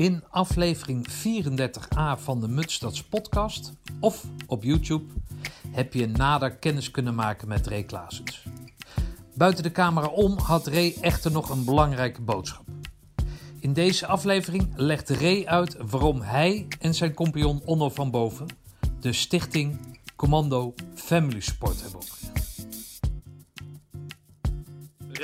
[0.00, 5.12] In aflevering 34a van de Mutstads podcast of op YouTube
[5.70, 8.44] heb je nader kennis kunnen maken met Ray Klaasens.
[9.34, 12.64] Buiten de camera om had Ray echter nog een belangrijke boodschap.
[13.58, 18.46] In deze aflevering legt Ray uit waarom hij en zijn compagnon Onno van Boven
[19.00, 19.78] de stichting
[20.16, 22.19] Commando Family Support hebben opgericht.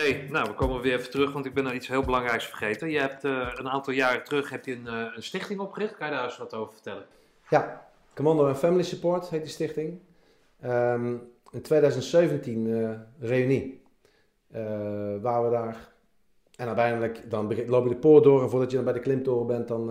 [0.07, 2.91] Ray, nou we komen weer even terug, want ik ben nog iets heel belangrijks vergeten.
[2.91, 5.97] Je hebt uh, een aantal jaren terug heb je een, uh, een, stichting opgericht.
[5.97, 7.05] Kan je daar eens wat over vertellen?
[7.49, 9.99] Ja, Commando Family Support heet die stichting.
[10.65, 13.83] Um, in 2017 uh, reunie.
[15.21, 15.95] waar we daar
[16.57, 19.47] en uiteindelijk dan loop je de poort door en voordat je dan bij de klimtoren
[19.47, 19.87] bent, dan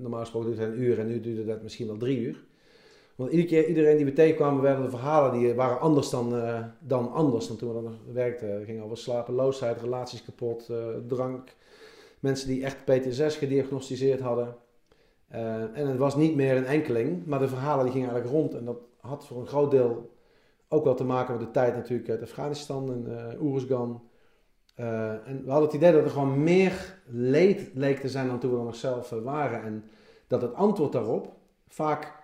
[0.00, 2.44] normaal gesproken duurt het een uur en nu duurde dat misschien wel drie uur.
[3.22, 6.64] Want iedere keer, iedereen die we tegenkwamen, werden de verhalen die waren anders dan, uh,
[6.80, 8.48] dan anders dan toen we dan werkten.
[8.48, 10.76] Er ging over slapeloosheid, relaties kapot, uh,
[11.06, 11.54] drank.
[12.20, 14.56] Mensen die echt PTSS gediagnosticeerd hadden.
[15.32, 18.54] Uh, en het was niet meer een enkeling, maar de verhalen die gingen eigenlijk rond.
[18.54, 20.10] En dat had voor een groot deel
[20.68, 24.02] ook wel te maken met de tijd natuurlijk uit Afghanistan en Oeruzgan.
[24.74, 28.50] en we hadden het idee dat er gewoon meer leed leek te zijn dan toen
[28.50, 29.62] we er nog zelf waren.
[29.62, 29.84] En
[30.26, 31.32] dat het antwoord daarop
[31.68, 32.21] vaak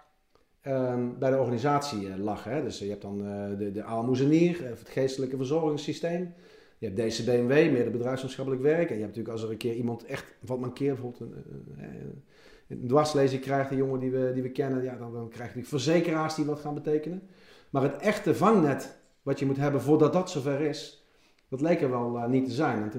[0.68, 2.44] um, bij de organisatie uh, lag.
[2.44, 2.62] Hè.
[2.62, 6.34] Dus je hebt dan uh, de, de aalmoezenier, het geestelijke verzorgingssysteem.
[6.78, 8.90] Je hebt DCBMW, meer de bedrijfsmaatschappelijk werk.
[8.90, 12.24] En je hebt natuurlijk als er een keer iemand echt wat mankeert, bijvoorbeeld een,
[12.68, 15.64] een dwarslezing krijgt, een jongen die we, die we kennen, ja, dan, dan krijg je
[15.64, 17.22] verzekeraars die wat gaan betekenen.
[17.70, 21.06] Maar het echte vangnet wat je moet hebben voordat dat zover is,
[21.48, 22.92] dat leek er wel niet te zijn.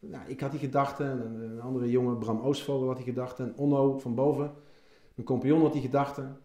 [0.00, 3.56] Nou, ik had die gedachten, en een andere jongen, Bram Oostvogel, had die gedachten, en
[3.56, 4.52] Onno van boven,
[5.14, 6.38] mijn compagnon had die gedachten.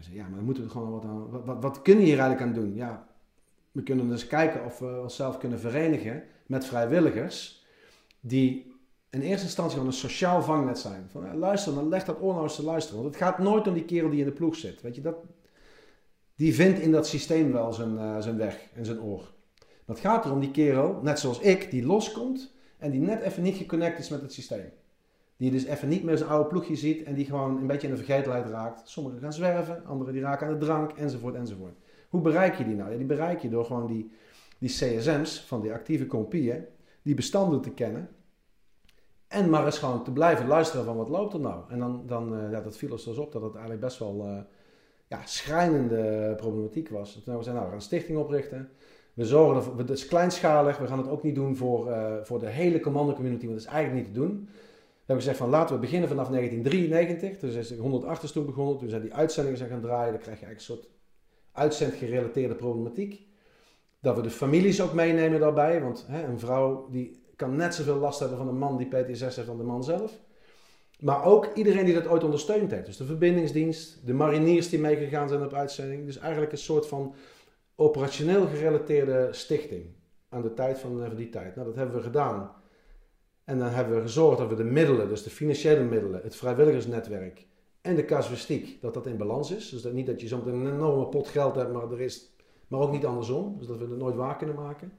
[0.00, 1.30] Zei, ja, maar dan moeten we gewoon wat aan.
[1.44, 2.74] Wat, wat, we hier eigenlijk aan doen?
[2.74, 3.06] Ja,
[3.72, 7.64] we kunnen dus kijken of we onszelf kunnen verenigen met vrijwilligers
[8.20, 8.72] die
[9.10, 11.06] in eerste instantie gewoon een sociaal vangnet zijn.
[11.10, 13.02] Van, luister, dan leg dat oor te luisteren.
[13.02, 14.80] Want het gaat nooit om die kerel die in de ploeg zit.
[14.80, 15.16] Weet je, dat,
[16.36, 19.32] die vindt in dat systeem wel zijn, uh, zijn weg en zijn oor.
[19.58, 23.42] Maar het gaat erom die kerel, net zoals ik, die loskomt en die net even
[23.42, 24.70] niet geconnect is met het systeem.
[25.44, 27.94] Die dus even niet meer zijn oude ploegje ziet en die gewoon een beetje in
[27.94, 28.88] de vergetelheid raakt.
[28.88, 31.76] Sommigen gaan zwerven, anderen die raken aan de drank, enzovoort, enzovoort.
[32.08, 32.90] Hoe bereik je die nou?
[32.90, 34.10] Ja, die bereik je door gewoon die,
[34.58, 36.64] die CSM's van die actieve compieën,
[37.02, 38.08] die bestanden te kennen.
[39.28, 41.62] En maar eens gewoon te blijven luisteren van wat loopt er nou.
[41.68, 44.26] En dan, dan uh, ja, dat viel ons dus op dat het eigenlijk best wel
[44.26, 44.38] uh,
[45.06, 47.12] ja, schrijnende problematiek was.
[47.12, 48.68] Toen we zeiden, nou, we gaan een stichting oprichten.
[49.14, 52.38] We zorgen ervoor, het is kleinschalig, we gaan het ook niet doen voor, uh, voor
[52.38, 54.48] de hele commando community, want dat is eigenlijk niet te doen.
[55.04, 57.38] We hebben gezegd van laten we beginnen vanaf 1993.
[57.38, 58.78] Dus is 108 is toen begonnen.
[58.78, 60.12] Toen zijn die uitzendingen zijn gaan draaien.
[60.12, 60.94] Dan krijg je eigenlijk een soort
[61.52, 63.26] uitzendgerelateerde problematiek.
[64.00, 65.82] Dat we de families ook meenemen daarbij.
[65.82, 69.36] Want hè, een vrouw die kan net zoveel last hebben van een man die PTSS
[69.36, 70.20] heeft dan de man zelf.
[70.98, 72.86] Maar ook iedereen die dat ooit ondersteund heeft.
[72.86, 76.04] Dus de verbindingsdienst, de mariniers die meegegaan zijn op uitzending.
[76.06, 77.14] Dus eigenlijk een soort van
[77.74, 79.84] operationeel gerelateerde stichting.
[80.28, 81.54] Aan de tijd van, van die tijd.
[81.54, 82.62] Nou, dat hebben we gedaan.
[83.44, 87.46] En dan hebben we gezorgd dat we de middelen, dus de financiële middelen, het vrijwilligersnetwerk
[87.80, 89.68] en de casuïstiek, dat dat in balans is.
[89.68, 92.34] Dus dat niet dat je zometeen een enorme pot geld hebt, maar, er is,
[92.68, 93.58] maar ook niet andersom.
[93.58, 94.92] Dus dat we het nooit waar kunnen maken.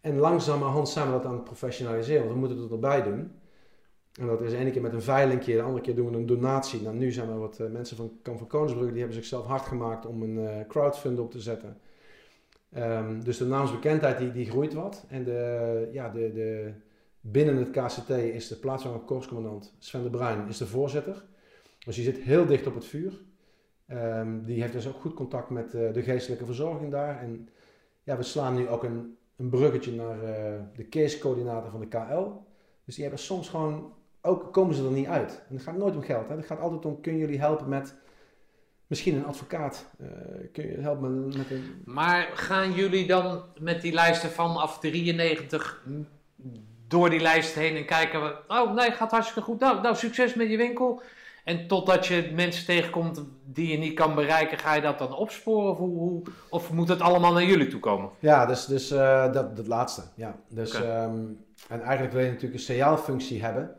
[0.00, 3.30] En langzamerhand zijn we dat aan het professionaliseren, want we moeten het erbij doen.
[4.20, 6.26] En dat is de ene keer met een veilingje, de andere keer doen we een
[6.26, 6.82] donatie.
[6.82, 9.66] Nou, nu zijn er wat uh, mensen van Kamp van Koningsbrug, die hebben zichzelf hard
[9.66, 11.78] gemaakt om een uh, crowdfund op te zetten.
[12.76, 15.04] Um, dus de naamsbekendheid die, die groeit wat.
[15.08, 16.72] En de, ja, de, de,
[17.30, 21.24] Binnen het KCT is de plaatsvervangend korpscommandant Sven de Bruin is de voorzitter.
[21.78, 23.12] Dus die zit heel dicht op het vuur.
[23.88, 27.20] Um, die heeft dus ook goed contact met uh, de geestelijke verzorging daar.
[27.20, 27.48] En
[28.02, 32.28] ja, we slaan nu ook een, een bruggetje naar uh, de case-coördinator van de KL.
[32.84, 35.44] Dus die hebben soms gewoon, ook komen ze er niet uit.
[35.48, 36.28] En het gaat nooit om geld.
[36.28, 37.94] Het gaat altijd om, kunnen jullie helpen met
[38.86, 39.86] misschien een advocaat?
[40.00, 40.08] Uh,
[40.52, 41.82] kun je helpen met een...
[41.84, 45.84] Maar gaan jullie dan met die lijsten vanaf 93
[46.88, 49.60] door die lijst heen en kijken we, oh nee, gaat hartstikke goed.
[49.60, 51.02] Nou, nou, succes met je winkel.
[51.44, 55.70] En totdat je mensen tegenkomt die je niet kan bereiken, ga je dat dan opsporen?
[55.70, 58.10] Of, hoe, of moet het allemaal naar jullie toe komen?
[58.18, 60.02] Ja, dus, dus uh, dat, dat laatste.
[60.14, 60.36] Ja.
[60.48, 61.04] Dus, okay.
[61.04, 63.76] um, en eigenlijk wil je natuurlijk een CA-functie hebben.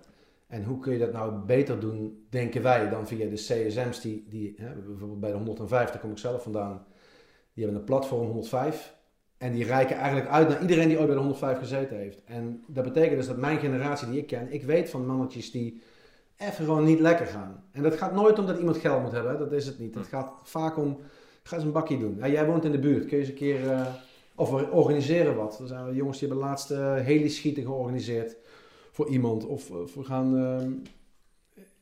[0.47, 4.25] En hoe kun je dat nou beter doen, denken wij, dan via de CSM's die,
[4.29, 6.85] die hè, bijvoorbeeld bij de 105, daar kom ik zelf vandaan,
[7.53, 8.96] die hebben een platform 105.
[9.37, 12.23] En die reiken eigenlijk uit naar iedereen die ooit bij de 105 gezeten heeft.
[12.23, 15.81] En dat betekent dus dat mijn generatie die ik ken, ik weet van mannetjes die
[16.37, 17.63] even gewoon niet lekker gaan.
[17.71, 19.95] En dat gaat nooit om dat iemand geld moet hebben, dat is het niet.
[19.95, 20.99] Het gaat vaak om,
[21.43, 22.15] ga eens een bakje doen.
[22.17, 23.87] Ja, jij woont in de buurt, kun je eens een keer, uh,
[24.35, 25.59] of we organiseren wat.
[25.59, 28.35] Er zijn jongens die hebben laatst uh, heli-schieten georganiseerd
[28.91, 29.45] voor iemand.
[29.45, 30.71] Of, of we gaan uh,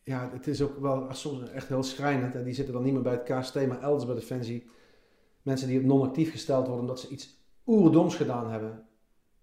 [0.04, 2.36] ja, het is ook wel soms echt heel schrijnend.
[2.36, 4.70] En die zitten dan niet meer bij het KST, maar elders bij Defensie.
[5.42, 8.86] Mensen die non-actief gesteld worden omdat ze iets oerdoms gedaan hebben.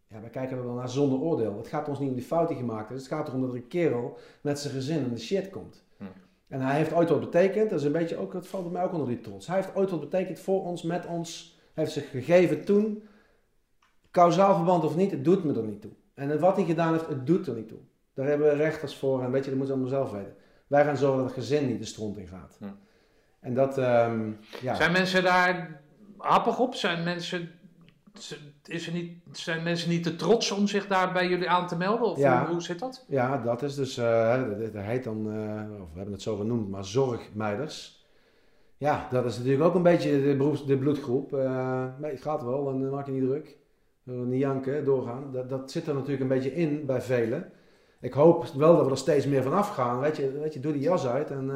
[0.06, 1.56] Ja, wij kijken er dan naar zonder oordeel.
[1.56, 2.98] Het gaat ons niet om die fout die gemaakt is.
[2.98, 5.84] Het gaat erom dat er een kerel met zijn gezin in de shit komt.
[5.96, 6.04] Hm.
[6.48, 7.70] En hij heeft ooit wat betekend.
[7.70, 9.46] Dat is een beetje ook, dat valt bij mij ook onder die trots.
[9.46, 11.58] Hij heeft ooit wat betekend voor ons, met ons.
[11.74, 13.02] Hij heeft zich gegeven toen.
[14.10, 15.90] Kausaal verband of niet, het doet me er niet toe.
[16.14, 17.78] En wat hij gedaan heeft, het doet er niet toe.
[18.14, 20.34] Daar hebben we rechters voor en weet je, dat moet je allemaal zelf weten.
[20.66, 22.56] Wij gaan zorgen dat het gezin niet de stront in gaat.
[22.58, 22.64] Hm.
[23.40, 24.30] En dat, ehm,
[24.60, 24.74] ja.
[24.74, 25.80] Zijn mensen daar
[26.16, 26.74] happig op?
[26.74, 27.50] Zijn mensen
[28.64, 31.76] is er niet, zijn mensen niet te trots om zich daar bij jullie aan te
[31.76, 32.06] melden?
[32.06, 33.04] Of ja, hoe, zit dat?
[33.08, 34.42] Ja, dat is dus, uh,
[34.72, 38.06] dat, heet dan, uh, of we hebben het zo genoemd, maar zorgmeiders.
[38.76, 41.32] Ja, dat is natuurlijk ook een beetje de, beroeps, de bloedgroep.
[41.32, 43.56] Uh, nee, het gaat wel en dan maak je niet druk.
[44.04, 45.32] niet janken, doorgaan.
[45.32, 47.52] Dat, dat zit er natuurlijk een beetje in bij velen.
[48.00, 50.00] Ik hoop wel dat we er steeds meer van afgaan.
[50.00, 51.30] Weet je, weet je doe die jas uit.
[51.30, 51.50] En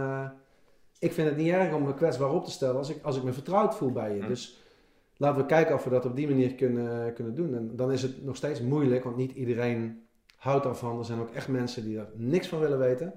[0.98, 3.22] ik vind het niet erg om me kwetsbaar op te stellen als ik, als ik
[3.22, 4.26] me vertrouwd voel bij je.
[4.26, 4.65] Dus
[5.16, 7.54] laten we kijken of we dat op die manier kunnen, kunnen doen.
[7.54, 10.98] En dan is het nog steeds moeilijk, want niet iedereen houdt daarvan.
[10.98, 13.12] Er zijn ook echt mensen die er niks van willen weten.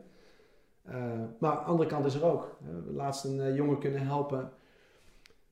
[0.87, 0.95] Uh,
[1.39, 2.57] maar aan de andere kant is er ook.
[2.59, 4.51] We hebben laatst een uh, jongen kunnen helpen.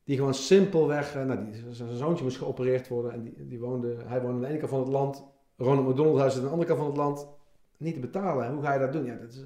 [0.04, 3.12] Die gewoon simpelweg, nou, die, zijn zoontje moest geopereerd worden.
[3.12, 5.24] En die, die woonde, hij woonde aan de ene kant van het land.
[5.56, 7.28] Ronald McDonald huis aan de andere kant van het land.
[7.76, 8.52] Niet te betalen.
[8.52, 9.04] Hoe ga je dat doen?
[9.04, 9.44] Ja, dat is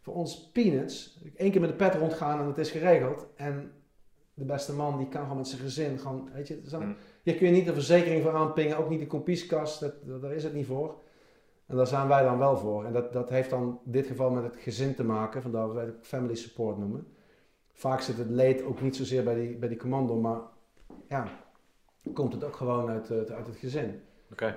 [0.00, 1.20] voor ons peanuts.
[1.36, 3.26] Eén keer met de pet rondgaan en het is geregeld.
[3.36, 3.72] En
[4.38, 6.96] de beste man die kan gewoon met zijn gezin gewoon, weet je, zo, mm.
[7.22, 9.92] hier kun je niet de verzekering voor aanpingen, ook niet de kompieskast, dat,
[10.22, 10.94] daar is het niet voor.
[11.66, 12.84] En daar zijn wij dan wel voor.
[12.84, 15.74] En dat, dat heeft dan in dit geval met het gezin te maken, vandaar dat
[15.74, 17.06] wij het family support noemen.
[17.72, 20.40] Vaak zit het leed ook niet zozeer bij die, bij die commando, maar
[21.08, 21.28] ja,
[22.14, 24.02] komt het ook gewoon uit, uit het gezin.
[24.32, 24.56] Oké.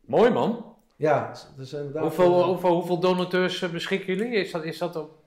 [0.00, 0.74] Mooi man.
[0.96, 2.02] Ja, dus inderdaad.
[2.02, 4.34] Hoeveel, hoeveel, hoeveel donateurs eh, beschikken jullie?
[4.34, 5.23] Is dat, is dat op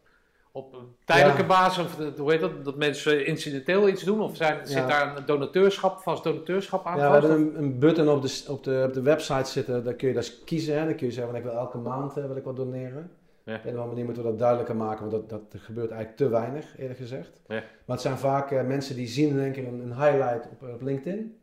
[0.58, 4.22] op een tijdelijke basis, of hoe heet dat, dat mensen incidenteel iets doen?
[4.22, 6.98] Of zijn, zit daar een donateurschap, vast donateurschap aan?
[6.98, 9.94] Ja, we hebben een, een, button op de, op, de, op de website zitten, daar
[9.94, 10.80] kun je dus kiezen.
[10.80, 10.86] Hè.
[10.86, 13.12] Dan kun je zeggen, van, ik wil elke maand uh, wil ik wat doneren.
[13.44, 13.56] Ja.
[13.56, 16.78] Op een manier moeten we dat duidelijker maken, want dat, dat gebeurt eigenlijk te weinig,
[16.78, 17.42] eerlijk gezegd.
[17.48, 17.56] Ja.
[17.56, 20.70] Maar het zijn vaak uh, mensen die zien in één keer een, een highlight op,
[20.74, 21.38] op LinkedIn.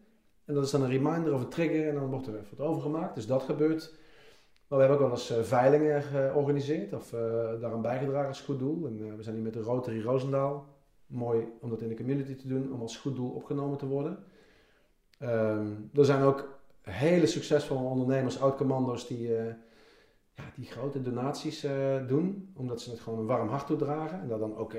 [0.45, 2.67] En dat is dan een reminder of een trigger en dan wordt er even wat
[2.67, 3.15] overgemaakt.
[3.15, 3.95] Dus dat gebeurt
[4.69, 7.21] we hebben ook wel eens uh, veilingen georganiseerd of uh,
[7.61, 8.87] daaraan bijgedragen als goed doel.
[8.87, 10.67] En we zijn nu met de Rotary Roosendaal.
[11.07, 14.19] Mooi om dat in de community te doen, om als goed doel opgenomen te worden.
[15.23, 19.33] Um, er zijn ook hele succesvolle ondernemers, oud-commando's, die,
[20.35, 21.67] ja, die grote donaties
[22.07, 22.53] doen.
[22.57, 24.21] Omdat ze het gewoon een warm hart toedragen.
[24.21, 24.73] En dat dan ook,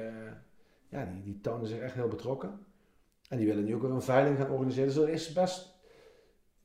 [0.89, 2.59] ja, die, die tonen zich echt heel betrokken.
[3.29, 4.87] En die willen nu ook weer een veiling gaan organiseren.
[4.87, 5.74] Dus er is best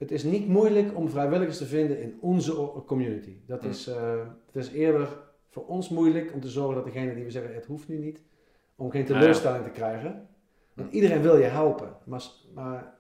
[0.01, 2.55] het is niet moeilijk om vrijwilligers te vinden in onze
[2.87, 3.37] community.
[3.47, 3.97] Dat is, uh,
[4.47, 5.09] het is eerder
[5.49, 8.23] voor ons moeilijk om te zorgen dat degene die we zeggen het hoeft nu niet,
[8.77, 10.29] om geen teleurstelling te krijgen.
[10.75, 11.97] Want iedereen wil je helpen.
[12.05, 12.25] Maar,
[12.55, 12.95] maar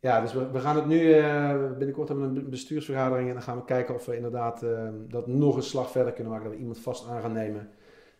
[0.00, 3.42] ja, dus we, we gaan het nu, uh, binnenkort hebben we een bestuursvergadering en dan
[3.42, 6.46] gaan we kijken of we inderdaad uh, dat nog een slag verder kunnen maken.
[6.46, 7.70] Dat we iemand vast aan gaan nemen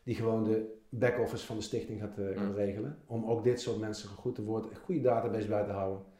[0.02, 2.98] die gewoon de back-office van de stichting gaat, gaat regelen.
[3.06, 6.14] Om ook dit soort mensen goed te worden, een goede database bij te houden.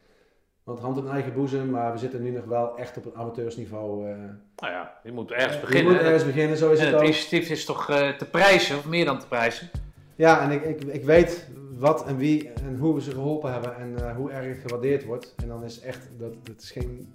[0.67, 4.09] Want hand in eigen boezem, maar we zitten nu nog wel echt op een amateursniveau.
[4.09, 4.15] Uh,
[4.55, 5.91] nou ja, je moet ergens beginnen.
[5.91, 8.77] Je moet ergens beginnen, zo is en het, het initiatief is toch uh, te prijzen,
[8.77, 9.69] of meer dan te prijzen?
[10.15, 13.75] Ja, en ik, ik, ik weet wat en wie en hoe we ze geholpen hebben
[13.75, 15.35] en uh, hoe erg het gewaardeerd wordt.
[15.35, 17.13] En dan is echt, dat, dat is geen,